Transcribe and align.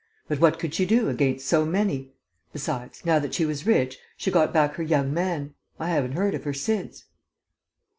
But 0.27 0.39
what 0.39 0.57
could 0.57 0.73
she 0.73 0.87
do 0.87 1.09
against 1.09 1.45
so 1.45 1.63
many? 1.63 2.15
Besides, 2.53 3.05
now 3.05 3.19
that 3.19 3.35
she 3.35 3.45
was 3.45 3.67
rich, 3.67 3.99
she 4.17 4.31
got 4.31 4.51
back 4.51 4.73
her 4.73 4.83
young 4.83 5.13
man. 5.13 5.53
I 5.79 5.89
haven't 5.89 6.13
heard 6.13 6.33
of 6.33 6.43
her 6.43 6.55
since." 6.55 7.05